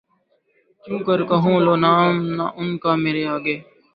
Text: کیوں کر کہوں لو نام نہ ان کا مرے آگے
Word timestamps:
کیوں 0.83 0.99
کر 1.07 1.19
کہوں 1.29 1.57
لو 1.65 1.73
نام 1.85 2.13
نہ 2.37 2.45
ان 2.59 2.69
کا 2.83 2.91
مرے 3.03 3.23
آگے 3.35 3.55